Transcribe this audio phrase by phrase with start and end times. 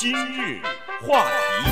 [0.00, 0.62] 今日
[1.02, 1.70] 话题，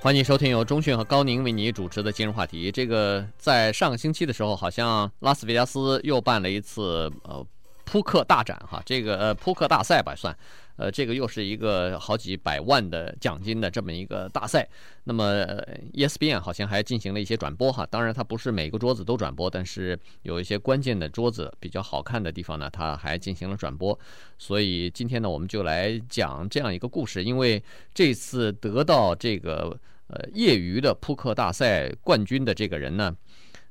[0.00, 2.72] 欢迎收听由钟讯和高宁为你主持的今日话题。
[2.72, 7.46] 这个在上个星期的时候，好像拉斯维加斯又办了一次呃
[7.92, 10.34] 扑克大展哈，这个呃扑克大赛吧算。
[10.76, 14.66] 呃，这个又是一个好几百万的奖金的这么一个大赛。
[15.04, 15.44] 那么
[15.92, 17.86] ，ESPN 好像还进行了一些转播哈。
[17.90, 23.96] 当然，它不是每个桌子都转播，但是有一些关键的桌子比较好看的地方呢，它还进行了转播。
[24.38, 27.22] 所以今天呢，我们就来讲这样一个故事。
[27.22, 33.14] 因为这次得到这个呃业余的扑克大赛冠军的这个人呢，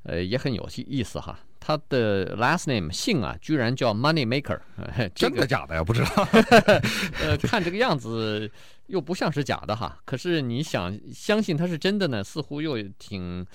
[0.03, 1.39] 呃，也很有意思哈。
[1.63, 4.59] 他的 last name 姓啊，居然叫 Money Maker，
[5.15, 5.83] 这个、真的假的呀？
[5.83, 6.27] 不知道。
[7.21, 8.51] 呃，看这个样子
[8.87, 9.97] 又不像是假的哈。
[10.03, 13.45] 可是你想相信他是真的呢，似乎又挺，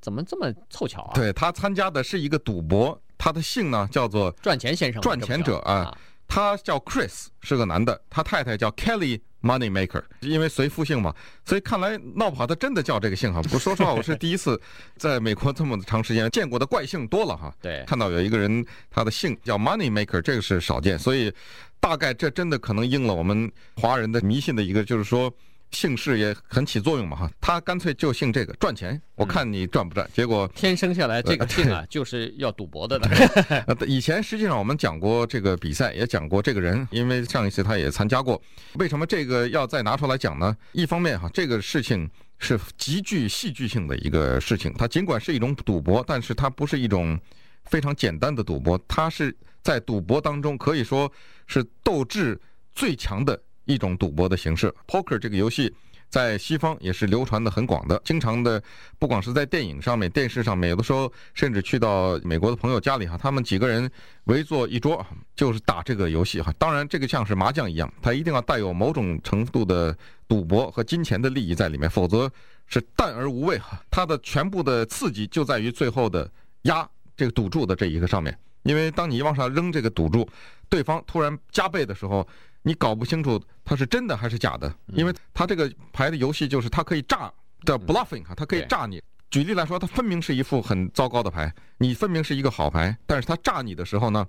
[0.00, 1.12] 怎么这么凑巧啊？
[1.12, 5.72] 对，他参加的是一个赌博，他的姓呢叫做赚钱先生，赚钱者啊。
[5.74, 5.98] 啊
[6.32, 11.14] 他叫 Chris，是个男的，他太太叫 Kelly Moneymaker，因为随父姓嘛，
[11.44, 13.40] 所以看来闹不好他真的叫这个姓哈。
[13.50, 14.60] 不说实话，我是第一次
[14.96, 17.54] 在美国这么长时间见过的怪姓多了哈。
[17.60, 21.32] 对，看到有一个人他的姓叫 Moneymaker，这个是少见，所以
[21.78, 25.32] 大概这真的可能应了我们华人的迷信的一个，就是说。
[25.70, 30.08] 姓氏也很起作用嘛哈，他干脆就姓这个赚钱，我看你赚不赚？
[30.12, 33.76] 结果天生下来这个姓啊， 就是要赌博的了。
[33.86, 38.40] 以前实际上我们讲过这个比赛，也讲过这个人，因为上一次他也参加过。
[38.74, 40.56] 为什么这个要再拿出来讲呢？
[40.72, 47.18] 一方面哈，这个事情是极具戏剧性的一个事情，它尽管是一种赌博，但是它不是一种
[47.66, 51.10] 非常简单的赌博，它是在赌博当中可以说
[51.46, 52.40] 是斗志
[52.74, 53.40] 最强的。
[53.64, 55.72] 一种赌博的形式，Poker 这个游戏
[56.08, 58.60] 在西方也是流传的很广的，经常的，
[58.98, 63.88] 不光是在电影上面、电视上面，有的时候甚至去到美国的朋友家里哈，他们几个人
[64.24, 66.52] 围坐一桌，就是打这个游戏哈。
[66.58, 72.28] 当然，这个像是麻将一样，它一定要带有某种程度的赌博和金钱的利益在里面，否则
[72.66, 73.80] 是淡而无味哈。
[73.88, 76.28] 它的全部的刺激就在于最后的
[76.62, 80.28] 压这个赌注的这一个上面，因为当你往上扔这个赌注，
[80.68, 82.26] 对方突然加倍的时候。
[82.62, 87.32] 你搞不清楚它是真的还是假的，因为它这个牌的游戏就是它可以诈
[87.62, 89.02] 的 bluffing 啊，它可以诈你。
[89.30, 94.26] 举例来说，它分明是一副很糟糕的牌，你分明是一个好牌，但是它诈你的时候呢，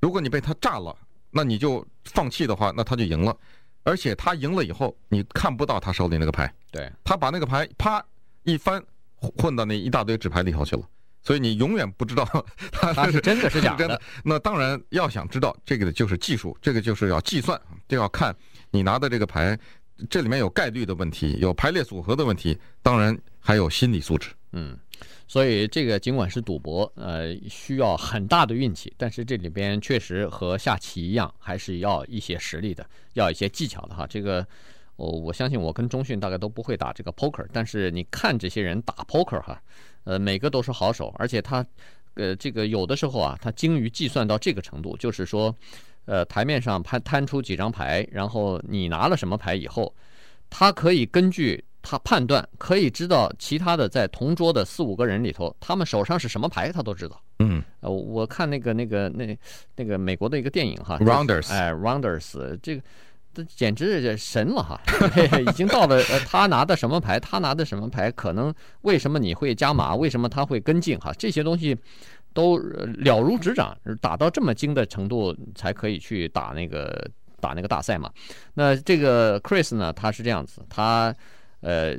[0.00, 0.96] 如果你被它诈了，
[1.30, 3.36] 那你就放弃的话，那他就赢了。
[3.82, 8.04] 而且他赢了以后，你看不到他手里那个牌，对，他把那个牌啪
[8.42, 8.82] 一翻，
[9.38, 10.82] 混到那一大堆纸牌里头去了。
[11.26, 12.24] 所以你永远不知道
[12.70, 14.00] 它是真的是假 的。
[14.22, 18.32] 那当然要想知道这个的就是技术，这个就是要计算，就要看
[18.70, 19.58] 你拿的这个牌，
[20.08, 24.30] 这里面有概率的问题，有排列组合的问题，当然还有心理素质。
[24.52, 24.78] 嗯，
[25.26, 34.06] 所以这个尽管是赌博，呃，需要很大的运气，但是这里边确实和下棋一样，还是要一些实力的，要一些技巧的哈。
[34.06, 34.46] 这个
[34.94, 39.60] 我我相信我跟中迅大概都不会打这个 poker，但是你看这些人打 poker 哈。
[40.06, 41.66] 呃，每个都是好手，而且他，
[42.14, 45.52] 呃，这个有的时候啊，他精于计算到这个程度，就是说，
[46.04, 49.92] 呃，台面上摊摊出几张牌，然后你拿了什么牌以后，
[50.48, 57.20] 他可以根据他判断，可以知道其他的在同桌的四五个人里头，他们手上是什么牌，他都知道。
[57.40, 59.36] 嗯，呃，我看那个那个那
[59.74, 62.82] 那个美国的一个电影哈，Rounders，哎，Rounders，这个。
[63.36, 64.80] 这简直是神了哈！
[65.46, 71.12] 已经到了，呃，他拿的什么牌，他拿的什么牌，可能为什么你会加码，为什么他会跟进哈？
[71.18, 71.76] 这些东西
[72.32, 78.10] 都了如指掌，打到这么精的程度才可以去打那个打那个大赛嘛。
[78.54, 81.14] 那这个 Chris 呢，他是这样子，他
[81.60, 81.94] 呃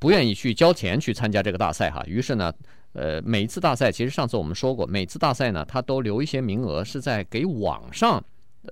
[0.00, 2.02] 不愿意去交钱去参加这个大赛哈。
[2.08, 2.52] 于是呢，
[2.94, 8.20] 呃，每一次大赛，其实上次我们说过，每次大赛呢，他都留一些名额是在给网上。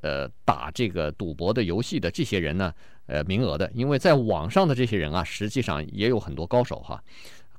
[0.03, 2.73] 呃，打这个赌博的游戏的这些人呢，
[3.07, 7.03] 呃，名额的，因为在网上的这些人啊，实际上也有很多高手哈。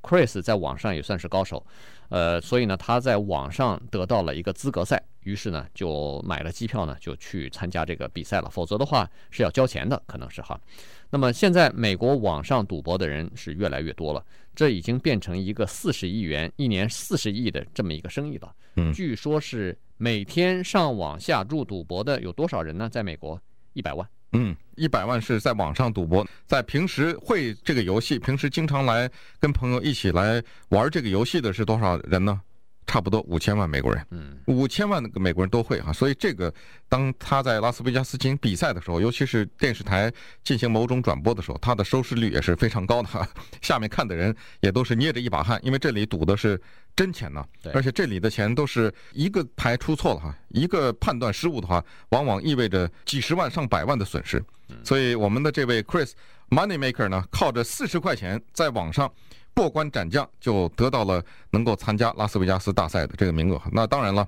[0.02, 1.64] Chris 在网上也算是高手，
[2.08, 8.50] 呃，所以呢，他在网上得到了一个资格赛，于是呢，就买了机票呢，就去参加这个比赛了。
[8.50, 10.60] 否则的话是要交钱的，可能是哈。
[11.08, 14.24] 那么现在美国网上赌博的人是越来越多了，
[14.56, 18.52] 这已经变成一个四十亿元一年四十亿的这么一个生意了。
[18.76, 19.78] 嗯，据说是。
[19.98, 22.88] 每天上网下注赌博的有多少人呢？
[22.88, 23.40] 在美国，
[23.72, 24.04] 一百万。
[24.32, 29.08] 嗯，一百万是在网上赌博，在平时会这个游戏，平时经常来
[29.38, 32.40] 跟朋友一起来玩这个游戏的是多少人呢？
[32.84, 36.52] 差不多五千万美国人，嗯，五千万个美国人都会哈，所以这个
[36.88, 43.26] 当他在拉斯维加斯进行比赛的时候，尤其是电视台进行某种转播的时候，他的收视率也是非常高的哈。
[43.62, 46.60] 下面看的人也都是捏着一把汗，因为这里赌的是
[46.94, 47.72] 真钱呢对。
[47.72, 54.42] 而且这里的钱都是一个牌出错了哈，一个判断失误的话，往往意味着几十万上百万的损失。
[54.84, 56.12] 所以我们的这位 Chris
[56.48, 59.12] Moneymaker 呢，靠着四十块钱在网上。
[59.54, 63.60] 过关斩将就得到了能够参加拉斯维加斯大赛的这个名额。
[63.70, 64.26] 那当然了，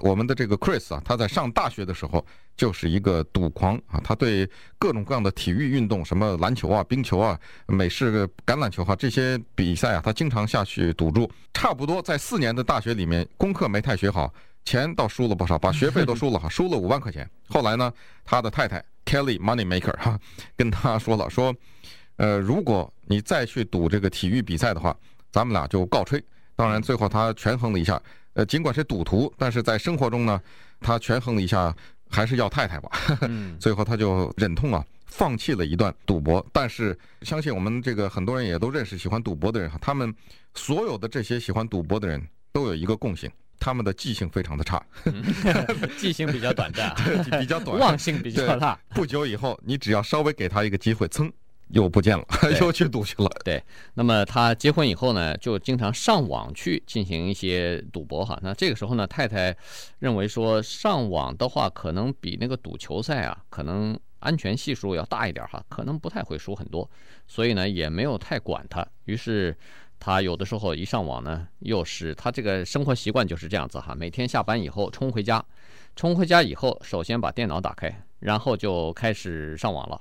[0.00, 2.24] 我们的这个 Chris 啊，他在上大学的时候
[2.56, 11.30] 就是一个赌狂啊，他对各种各样的体育运动，什么篮球啊、冰球啊、美式橄榄球哈、这些比赛啊，他经常下去赌注。
[11.54, 14.32] 差不多在四年的大学里面，功课没太学好，
[14.64, 17.28] 钱倒输了不少，把学费都输了哈， 输了五万块钱。
[17.48, 17.90] 后来呢，
[18.24, 20.20] 他的太太 Kelly Moneymaker 哈
[20.54, 21.54] 跟他说了说。
[22.16, 24.96] 呃，如果你再去赌这个体育比赛的话，
[25.30, 26.22] 咱们俩就告吹。
[26.54, 28.00] 当然，最后他权衡了一下，
[28.32, 30.40] 呃，尽管是赌徒，但是在生活中呢，
[30.80, 31.74] 他权衡了一下，
[32.08, 32.90] 还是要太太吧。
[33.60, 36.44] 最后他就忍痛啊，放弃了一段赌博。
[36.52, 40.14] 但是，相信我们这个很多人也都认识喜欢赌博的人哈，他们
[40.54, 44.82] 所有的这些喜欢赌博的人都有一个共性，他们的记性非常的差，
[45.98, 46.94] 记性比较短暂，
[47.38, 48.78] 比较短，忘性比较大。
[48.94, 51.30] 不久以后，你只要稍微给他一个机会，噌。
[51.68, 52.24] 又不见了，
[52.60, 53.28] 又去赌去了。
[53.44, 53.62] 对，
[53.94, 58.38] 那么他结婚以后呢，就经常上网去进行一些赌博哈。
[58.42, 59.56] 那这个时候呢，太太
[59.98, 66.88] 认为说上网的话，可能比那个赌球赛啊，可能安全系数要大一点哈，可能不太会输很多，
[67.26, 68.86] 所以呢也没有太管他。
[69.04, 69.56] 于是
[69.98, 75.44] 他有的时候一上网呢，又是他这个生活习惯就是这样子哈，每天下班以后冲回家，
[75.96, 80.00] 冲回家以后，首先把电脑打开，然后就开始上网了。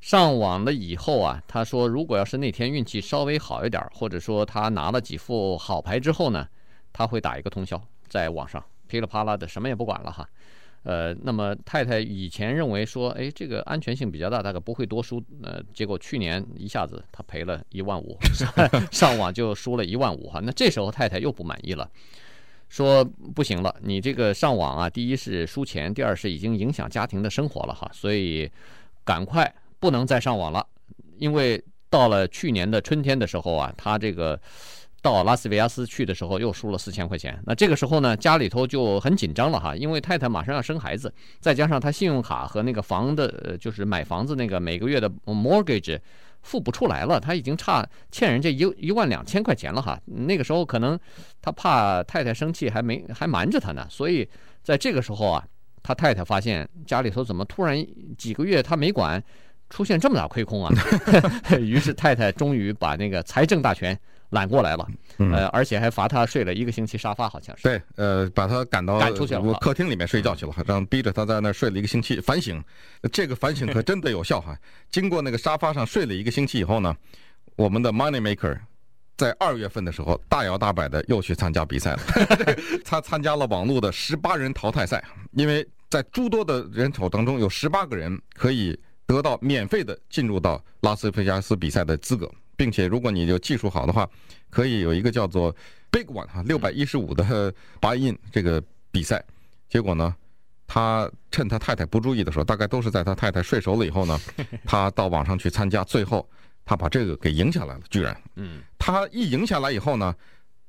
[0.00, 6.46] 上网了以后啊，他说，如果要是那天运气稍微好一点，或者说他拿了几副好牌之后呢，
[6.92, 10.28] 他会打一个通宵，在网上噼里啪啦的什么也不管了哈。
[10.84, 15.20] 呃，那么太太以前认为说，哎，这个安全性比较大，大概不会多输。
[15.42, 18.16] 呃，结果去年一下子他赔了一万五，
[18.92, 20.38] 上网就输了一万五哈。
[20.40, 21.90] 那这时候太太又不满意了，
[22.68, 23.04] 说
[23.34, 28.48] 不行了，你这个上网啊，第一是输钱，第二是已经影响家庭的生活了哈，所以
[29.04, 29.52] 赶快。
[29.78, 30.66] 不能再上网了，
[31.18, 34.38] 因为到了去年的春天的时候啊，他这个
[35.02, 37.40] 到拉斯维加斯去的时候又输了四千块钱。
[37.46, 45.98] 那这个时候呢，家里头就很紧张了哈，因为太太马上要生孩子，再加上他信用卡和那个房的，呃就是买房子那个每个月的 mortgage
[46.42, 50.00] 付不出来了，他已经差欠人家一一万两千块钱了哈。
[50.06, 50.98] 那个时候可能
[51.40, 54.28] 他怕太太生气，还没还瞒着他呢，所以
[54.64, 55.46] 在这个时候啊，
[55.82, 57.86] 他太太发现家里头怎么突然
[58.18, 59.22] 几个月他没管。
[59.68, 60.72] 出现这么大亏空啊！
[61.58, 63.98] 于是太太终于把那个财政大权
[64.30, 67.62] 揽过来了，呃，而且还罚他睡了一个星期沙发，好像是。
[67.64, 72.20] 对，呃，把他赶到赶出去了，客厅里面睡觉去了，让逼着他在那儿睡了一个星期。
[72.20, 72.62] 反省，
[73.12, 74.56] 这个反省可真的有效哈！
[74.90, 76.94] 经过那个沙发上睡了一个星期以后呢，
[77.56, 78.58] 我们的 Money Maker
[79.16, 82.00] 在二月份的时候大摇大摆的又去参加比赛了。
[82.84, 85.02] 他参加了网络的十八人淘汰赛，
[85.32, 88.78] 因为在诸多的人口当中有十八个人可以。
[89.06, 94.08] 得到免费的进入到拉斯维加斯比赛的资格，并且如果你就技术好的话，
[94.50, 95.54] 可以有一个叫做
[95.92, 97.24] Big One 哈六百一十五的
[97.80, 98.60] buy in 这个
[98.90, 99.24] 比赛。
[99.68, 100.14] 结果呢，
[100.66, 104.18] 他趁他太太不注意的时候，大概都是在他太太睡熟了以后呢，
[104.66, 106.28] 他到网上去参加，最后
[106.64, 108.20] 他把这个给赢下来了，居然。
[108.34, 108.60] 嗯。
[108.76, 110.12] 他一赢下来以后呢，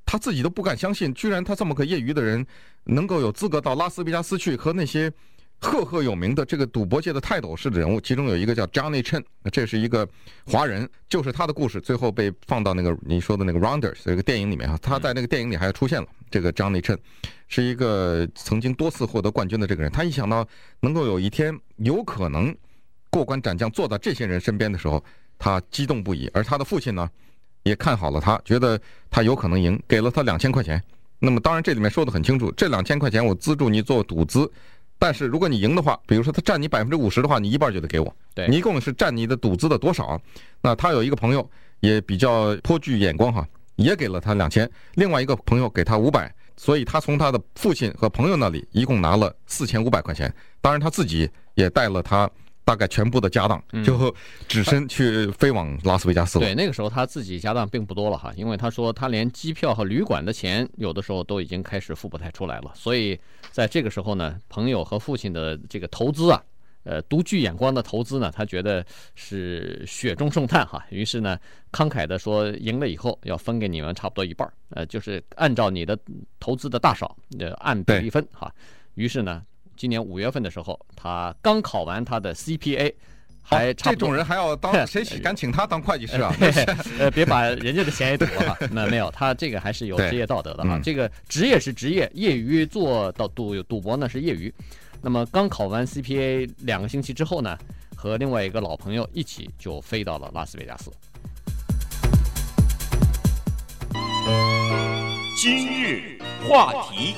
[0.06, 2.46] 他自己都不敢相信，居然他这么个业余的人，
[2.84, 5.12] 能够有资格到拉斯维加斯去和那些。
[5.60, 10.08] 赫赫有名的这个赌博界的泰斗式的人物，其中有一个叫 Johnny Chen，这是一个
[10.46, 16.08] 华人，就是他的故事最后被放到那个你说的那个 Rounders 这个电影里面啊，他在那个电影里还出现了。
[16.30, 16.98] 这个 Johnny Chen
[17.48, 20.48] 是一个曾经多次获得冠军的这个人，他一想到
[20.82, 22.56] 能够有一天有可能
[23.10, 25.04] 过关斩将坐在这些人身边的时候，
[25.40, 26.30] 他激动不已。
[26.34, 27.10] 而他的父亲呢，
[27.64, 28.80] 也看好了他，觉得
[29.10, 30.82] 他有可能赢，给了他两千块钱。
[31.20, 34.52] 那么当然这里面说得很清楚，这两千块钱我资助你做赌资。
[35.00, 38.16] 但是如果你赢的话，比如说他占你百分之五十的话，你一半就得给我。
[38.34, 40.20] 对，你一共是占你的赌资的多少？
[40.62, 41.50] 那他有一个朋友
[41.80, 50.34] 也比较颇具眼光哈，也给了他两千，另外一个朋友给他五百，所以他从他的父亲和朋友那里一共拿了四千五百块钱。
[50.62, 52.30] 当然他自己也带了他。
[52.68, 54.14] 大概全部的家当就
[54.46, 56.46] 只身去飞往拉斯维加斯了。
[56.46, 62.74] 对，那个时候他自己家当并不多了哈，因为他说他连机票和旅馆的钱有的时候都已经开始付不太出来了。
[62.76, 63.18] 所以
[63.52, 66.44] 在这个时候呢，朋友和父亲的这个投资啊，
[66.84, 70.86] 呃，独具眼光的投资呢，他觉得是雪中送炭哈。
[70.90, 71.40] 于是呢，
[71.72, 75.98] 慷慨的说，赢了以后要分给你们差不多一半儿，呃，就是按照你的
[76.38, 78.54] 投资的大小，呃，按比例分哈。
[78.96, 79.42] 于是呢。
[79.78, 82.94] 今年五月份的时候，他刚考完他的 CPA，
[83.42, 86.36] 还差这种人还要当 谁敢请他当会计师啊？
[87.00, 88.58] 呃，别把人家的钱也赌了哈。
[88.72, 90.80] 那没有，他这个还是有职业道德的哈。
[90.84, 94.54] 这个职业是职业，业余做到赌赌博呢是业余。
[95.00, 97.56] 那么刚考完 CPA 两个星期之后呢，
[97.96, 100.92] 和另外一个老朋友一起就飞到了拉斯维加斯。
[105.40, 106.18] 今日
[106.50, 107.14] 话题，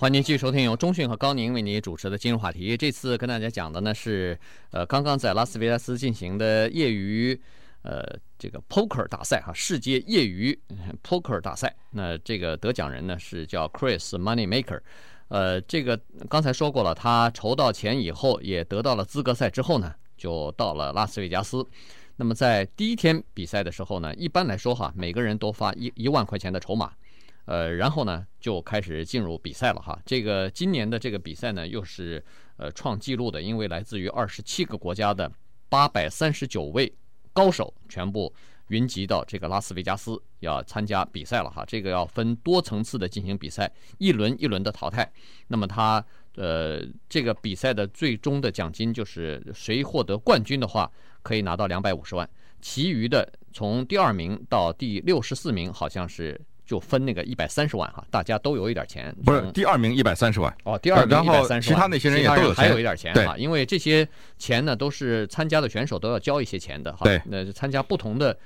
[0.00, 2.74] 欢迎继续收听由中讯和高宁为你主持的今日话题。
[2.74, 4.38] 这次跟大家讲的呢是，
[4.70, 7.38] 呃，刚刚在拉斯维加斯进行的业余，
[7.82, 8.02] 呃，
[8.38, 10.58] 这个 poker 大赛哈，世界业余
[11.02, 11.76] poker 大赛。
[11.90, 14.80] 那这个得奖人呢是叫 Chris Moneymaker，
[15.28, 21.62] 呃，这个刚才说过了，他筹到钱以后，也得到了资格赛之后呢，就到了拉斯维加斯。
[22.16, 26.90] 那么在第一天比赛的时候呢，一般来说哈，每个人都发一一万块钱的筹码，
[27.50, 29.98] 呃，然后呢就开始进入比赛了哈。
[30.06, 32.24] 这个今年的这个比赛呢，又是
[32.58, 35.28] 呃创纪录的，因为来自于二十七个国家的
[35.68, 36.92] 八百三十九位
[37.32, 38.32] 高手全部
[38.68, 41.64] 云集到这个拉斯维加斯要参加比赛了哈。
[41.66, 45.12] 这个要分多层次的进行比赛，一轮一轮的淘汰。
[45.48, 46.04] 那么他
[46.36, 50.88] 呃这个比赛的最终的奖金就是谁获得冠军的话。
[51.22, 52.26] 可以拿到两百五十万，
[52.62, 56.40] 其余的从第二名到第六十四名，好像是
[56.70, 59.12] 就分那个一百三十万哈，大家都有一点钱。
[59.24, 64.08] 不是第二名一百三十万哦，第二名一百三十万，其他那些人也都有，还有一点钱哈，因为这些
[64.38, 67.00] 钱呢都是参加的选手都要交一些钱的哈。
[67.02, 68.38] 对，那参加不同的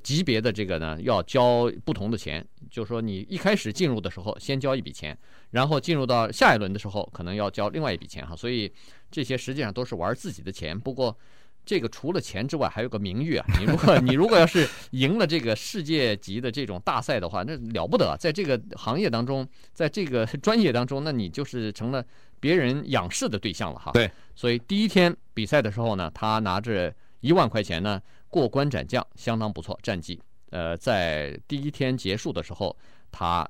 [0.00, 2.46] 级别的这个呢，要交不同的钱。
[2.70, 5.18] 就是说你一开始进入的时候先交一笔钱，
[5.50, 8.36] 然后进入到下一轮的时候可能要交另外一笔钱哈。
[8.36, 8.72] 所以
[9.10, 11.18] 这些实际上都是玩自己的钱，不过。
[11.66, 13.44] 这个除了钱之外，还有个名誉啊！
[13.58, 22.02] 你如果 你如果要是赢了这个世界级的这种大赛的话，那了不得，在这个行业当中，在这个专业当中，那你就是成了
[22.38, 23.90] 别人仰视的对象了哈。
[23.92, 30.22] 对，所以第一天比赛的时候呢，他拿着一万块钱呢，过关斩将，相当不错战绩。
[30.50, 32.74] 呃，在第一天结束的时候，
[33.10, 33.46] 他。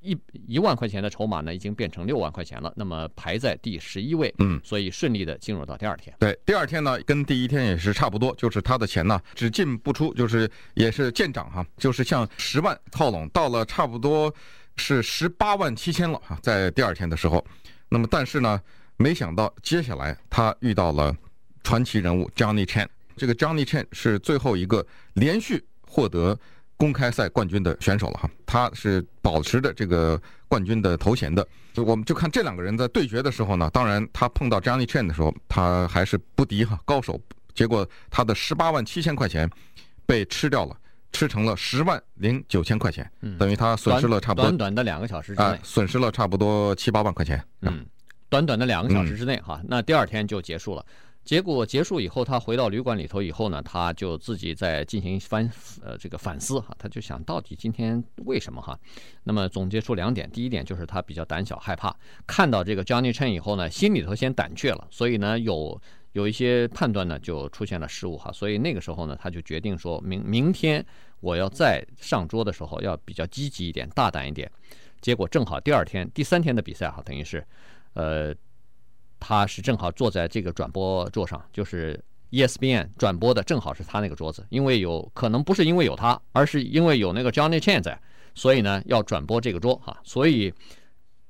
[0.00, 2.72] 一一万块钱的筹码呢，已经变成六万块钱了。
[2.76, 6.14] 那么排在第十一位，嗯，所以顺利的进入到第二天。
[6.20, 14.32] 对，第二天呢，跟第一天也是差不多，就是他的钱呢只进不出，就是也是见涨哈，就是向十万靠拢到了差不多
[14.76, 17.44] 是十八万七千了哈，在第二天的时候。
[17.88, 18.60] 那么但是呢，
[18.96, 21.14] 没想到接下来他遇到了
[21.64, 22.86] 传奇人物 Johnny Chen，
[23.16, 26.38] 这个 Johnny Chen 是最后一个连续获得。
[26.78, 31.46] 公开赛冠军的选手了哈，他是保持着这个冠军的头衔的。
[31.76, 37.20] 我们就看这两个人在对决的时候呢，当然他碰到 Johnny Chan 的时候，他还是不敌哈高手。
[37.54, 39.50] 结果他的十八万七千块钱
[40.06, 40.76] 被吃掉了，
[41.12, 47.44] 吃成了十万零九千块钱，等于他损失了差不多短短的两个小时之内，损失了差不多七八万块钱。
[47.62, 47.84] 嗯，
[48.28, 50.86] 短短的两个小时之内哈，那第二天就结束了。
[51.28, 55.46] 结果结束以后，他回到旅馆里头以后呢，他就自己在进行反
[55.84, 58.74] 呃这个反思哈，他就想到底今天为什么哈？
[59.24, 61.94] 那么总结出两点，第一点就是他比较胆小害怕，
[62.26, 65.78] 看到这个 Johnny Chan 以后呢，心里头先胆怯了，所以呢有
[66.12, 70.82] 有一些判断呢就出现了失误哈，所以那个时候呢他就决定说明明天
[71.20, 74.50] 我要再上桌的时候要比较积极一点，大胆一点。
[75.02, 77.46] 结果正好第二天第三天的比赛哈，等于是
[77.92, 78.34] 呃。
[79.20, 81.98] 他是正好坐在这个转播桌上，就是
[82.30, 84.46] ESPN 转播的，正好是他那个桌子。
[84.50, 88.00] 因为有可能不是因为有他，而是因为有那个 Johnny Chan 在，
[88.34, 89.98] 所以呢要转播这个桌哈。
[90.04, 90.52] 所以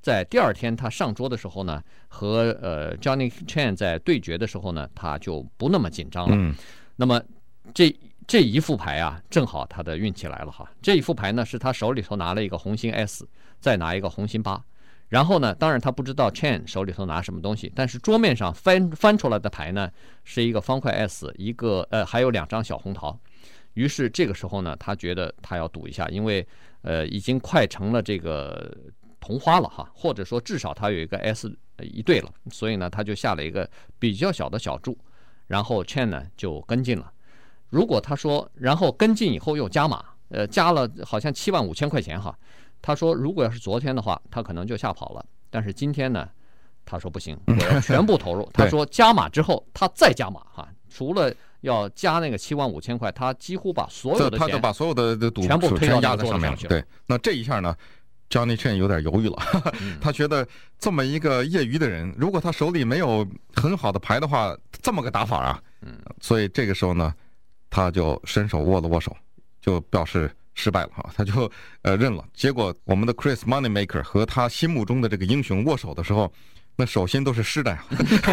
[0.00, 6.36] 在第二天他上桌的时候呢，和呃 Johnny Chan 在对决的时候呢，他就不那么紧张了。
[6.36, 6.54] 嗯。
[6.96, 7.22] 那么
[7.72, 7.94] 这
[8.26, 10.68] 这一副牌啊，正好他的运气来了哈。
[10.82, 13.26] 这一副牌呢，是他手里头拿了一个红心 S，
[13.60, 14.62] 再拿一个红心八。
[15.08, 19.90] 然后呢，当然他不知道 Chan 手里头拿什么东西，但是桌面上翻翻出来的牌呢，
[20.22, 23.18] 是一个方块 S，一个呃还有两张小红桃。
[23.72, 26.46] 于是这个时候呢，他觉得他要赌一下，因为
[26.82, 28.76] 呃已经快成了这个
[29.18, 31.50] 同花了哈，或者说至少他有一个 S
[31.80, 34.98] 一对了，所以呢他就下了一个比较小的小注，
[35.46, 37.10] 然后 Chan 呢就跟进了。
[37.70, 42.36] 如果他说然后跟进以后又加码，呃加了好像七万五千块钱哈。
[42.80, 45.24] 他说：“如果要是昨天的话，他可能就吓跑了。
[45.50, 46.28] 但是今天呢，
[46.84, 48.48] 他说不行，我要全部投入。
[48.54, 51.32] 他说加码之后，他再加码哈，除了
[51.62, 56.68] 要加那个七万五千块，他几乎把所有的钱，他就把所有的赌全部推到压在上面去了。
[56.68, 57.76] 对，那这一下呢
[58.30, 59.36] ，Johnny Chen 有点犹豫了。
[60.00, 60.46] 他觉得
[60.78, 65.62] 这么一个业余的人，如果他手里没有很好的牌的话，这么个打法啊，
[66.20, 67.12] 所以这个时候呢，
[67.68, 69.14] 他就伸手握了握手，
[69.60, 71.50] 就表示。”失败了哈，他就
[71.82, 72.24] 呃认了。
[72.34, 76.30] 结果我们的 Chris Moneymaker 和他心目中的这个英雄握手的时候，
[76.74, 77.84] 那手心都是湿的呀，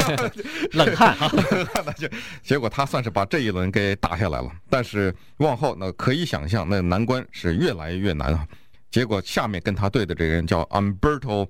[0.73, 1.31] 冷汗哈。
[1.85, 2.09] 那就
[2.41, 8.47] 结果他算是把这一轮给打下来了，但是往后那可以想象，那难关是越来越难啊。
[8.89, 11.47] 结果下面跟他对的这个人叫 Umberto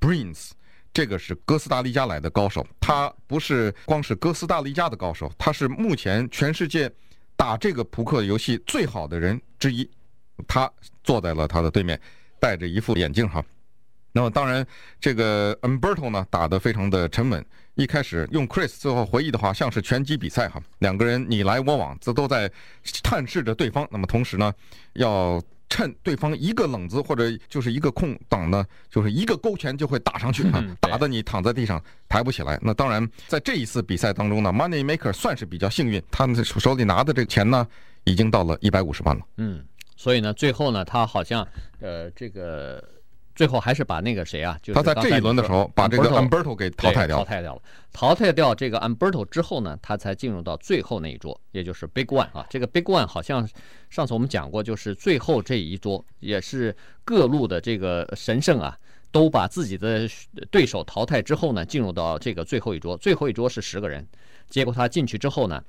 [0.00, 0.50] Briens，
[0.92, 6.90] 这个是哥斯达黎加来的高手，他不是光是哥斯达黎加的高手，他是目前全世界
[7.36, 9.90] 打这个扑克游戏最好的人之一。
[10.46, 10.70] 他
[11.02, 12.00] 坐在了他的对面，
[12.40, 13.44] 戴着一副眼镜哈。
[14.12, 14.64] 那么当然，
[15.00, 17.44] 这个 Umberto 呢打得非常的沉稳。
[17.74, 22.48] 一开始用 Chris 最后回忆的话，像是拳击比赛哈，两个人你来我往，这都在
[23.02, 23.84] 探视着对方。
[23.90, 24.52] 那么同时呢，
[24.92, 32.56] 要趁对方一个冷子或者就是一个空档呢，就是一个勾拳就会打上去哈，打得你躺在地上抬不起来。
[32.62, 37.66] 那当然，在这一次比赛当中呢，Money Maker 算是比较幸运，他们手里拿的这个钱呢，
[38.04, 39.22] 已经到了一百五十万了。
[39.38, 39.64] 嗯，
[39.96, 41.46] 所以呢，最后呢，他好像
[41.80, 42.82] 呃这个。
[43.36, 47.62] 最后还是把那个谁啊，就是他在这一轮的时候把这个 Umberto 给淘汰掉，淘汰掉了。
[47.92, 52.46] 淘汰掉这个 Umberto 之后呢，他才进入到最后那一桌，也就是 Big One 啊。
[52.48, 53.44] 这个 Big One 好像
[53.90, 58.78] 上次我们讲过，就是最后这一桌也是各路的这个神圣啊，
[59.10, 60.08] 都把自己的
[60.52, 62.96] 对手淘汰之后呢，进入到这个最后一桌。
[62.96, 64.06] 最后一桌是十个人，
[64.48, 65.60] 结果他进去之后呢，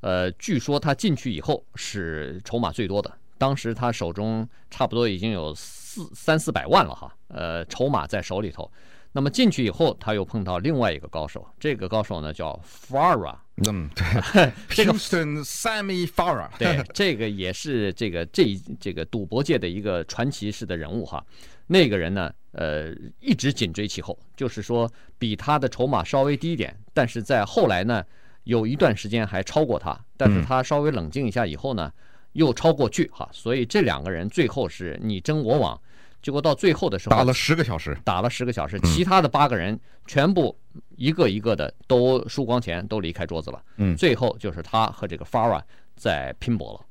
[0.00, 3.12] 呃，据说他进去以后是筹码最多的。
[3.40, 8.70] 当时他手中差不多已经有四三四百万了哈，呃，筹码在手里头。
[9.12, 13.34] 那么进去以后，他又碰到另外一个高手，这个高手呢叫 Farah，
[13.66, 21.24] 嗯，对， 这个 Houston Sammy Farah，对，这个也是这个这这个赌博界的一个传奇式的人物哈。
[21.66, 28.04] 那个人呢，呃，一直紧追其后，就是说比他的筹码稍微低一点，但是在后来呢，
[28.44, 31.90] 有一段时间还超过他，但是他稍微冷静一下以后呢。
[31.94, 32.00] 嗯
[32.32, 35.80] 又超过去哈，所以这两个人最后是你争我往，
[36.22, 40.56] 结果到最后的时候打了十个小时，打了十个小时，其他的八个人全部
[40.96, 43.60] 一个一个的都输光钱，都离开桌子了。
[43.76, 45.62] 嗯，最后就是他和这个 Farah
[45.96, 46.86] 在拼搏了。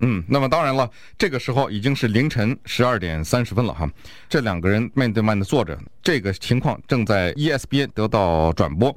[0.00, 3.88] 嗯，那么当然了，这个时候已经是凌晨十二点三十分了哈，
[4.28, 8.94] 这两个人面对面的坐着，这个情况正在 ESPN 得到转播。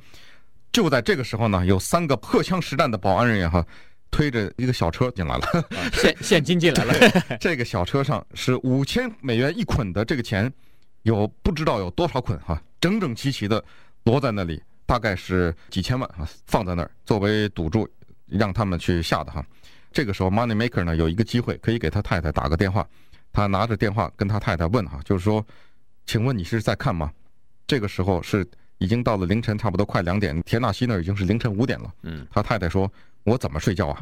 [0.71, 3.65] 就在这个时候呢，有三个荷枪实弹的保安人员哈。
[4.09, 5.47] 推着一个小车进来了，
[5.93, 7.37] 现现金进来了。
[7.39, 10.51] 这个小车上是五千美元一捆的这个钱，
[11.03, 13.63] 有不知道有多少捆哈，整整齐齐的
[14.03, 17.87] 摞在那里，大概是几千万啊，放在那儿作为赌注，
[18.27, 19.45] 让他们去下的哈。
[19.91, 22.87] 这个时候，Money Maker 呢有一个机会可以给他太太打个电话，
[23.31, 25.45] 他拿着电话跟他太太问哈，就是说，
[26.05, 27.11] 请问你是在看吗？
[27.67, 31.93] 这个时候是已经到了凌晨差不多快两点，田纳西那儿已经是凌晨五点了。
[32.03, 32.89] 嗯，他太太说。
[33.27, 34.01] 我怎么睡觉啊？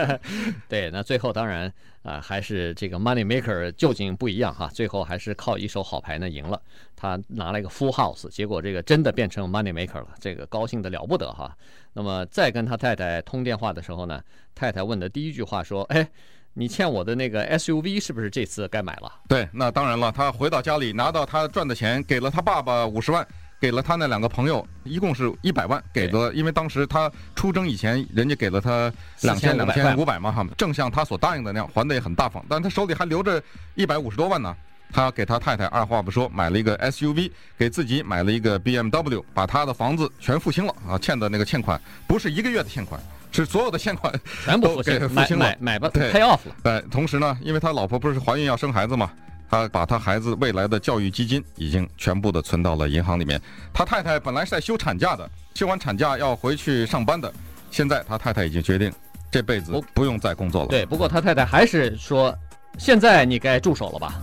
[0.66, 1.66] 对，那最后当然
[2.02, 6.58] 啊、呃，还是这个 Money Maker 究竟不一样哈，最后还是靠一手好牌呢赢了，
[6.96, 11.54] 他拿了一个 Full House，结果这个真的变成 Money Maker 了，这个高兴的了不得哈。
[11.92, 14.18] 那么再跟他太太通电话的时候呢，
[14.54, 16.08] 太太问的第一句话说：“哎，
[16.54, 23.26] 你欠我的那个 SUV 是不是这次该买了？”对，那当然了，他回到家里拿到他赚的钱，给了他爸爸五十万。
[23.60, 33.42] 给了他那两个朋友，一共是一百万，给了，因为当时他出征以前，人家给了他两千两千五百嘛，哈，正像他所答应的那样，还的也很大方，但他手里还留着
[33.74, 34.54] 一百五十多万呢。
[34.92, 43.00] 他给他太太二话不说买了一个 SUV，给自己买了一个 BMW，把他的房子全付清了啊，欠的那个欠款不是一个月的欠款，
[43.32, 44.12] 是所有的欠款
[44.44, 46.54] 全部给付清了，买买吧，对，pay off 了。
[46.62, 49.10] 对，同时呢，因为他老婆不是怀孕要生孩子嘛。
[49.50, 53.40] 他把他孩子未来的教育基金已经全部的存到了银行里面。
[53.72, 57.32] 他太太本来是在休产假的，休完产假要回去上班的。
[57.70, 58.92] 现在他太太已经决定
[59.30, 60.68] 这辈子不用再工作了。
[60.68, 62.36] 对，不过他太太还是说，
[62.78, 64.20] 现在你该住手了吧。